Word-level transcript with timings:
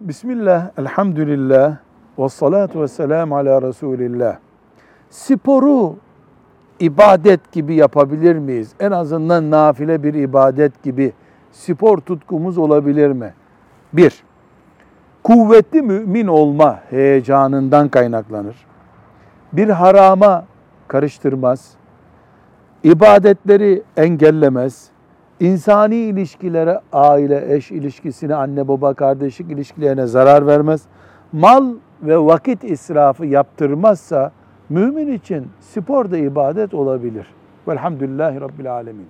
Bismillah, 0.00 0.70
elhamdülillah, 0.78 1.76
ve 2.18 2.28
salatu 2.28 2.82
ve 2.82 2.88
selamu 2.88 3.36
ala 3.36 3.62
Resulillah. 3.62 4.36
Sporu 5.10 5.96
ibadet 6.80 7.52
gibi 7.52 7.74
yapabilir 7.74 8.36
miyiz? 8.36 8.72
En 8.80 8.90
azından 8.90 9.50
nafile 9.50 10.02
bir 10.02 10.14
ibadet 10.14 10.82
gibi 10.82 11.12
spor 11.52 11.98
tutkumuz 11.98 12.58
olabilir 12.58 13.10
mi? 13.10 13.34
Bir, 13.92 14.22
kuvvetli 15.22 15.82
mümin 15.82 16.26
olma 16.26 16.80
heyecanından 16.90 17.88
kaynaklanır. 17.88 18.56
Bir 19.52 19.68
harama 19.68 20.44
karıştırmaz, 20.88 21.70
ibadetleri 22.82 23.82
engellemez, 23.96 24.88
insani 25.40 25.94
ilişkilere, 25.96 26.80
aile, 26.92 27.54
eş 27.54 27.70
ilişkisine, 27.70 28.34
anne 28.34 28.68
baba, 28.68 28.94
kardeşlik 28.94 29.50
ilişkilerine 29.50 30.06
zarar 30.06 30.46
vermez. 30.46 30.82
Mal 31.32 31.74
ve 32.02 32.18
vakit 32.18 32.64
israfı 32.64 33.26
yaptırmazsa 33.26 34.32
mümin 34.68 35.12
için 35.12 35.46
spor 35.60 36.10
da 36.10 36.18
ibadet 36.18 36.74
olabilir. 36.74 37.26
Velhamdülillahi 37.68 38.40
Rabbil 38.40 38.72
Alemin. 38.72 39.06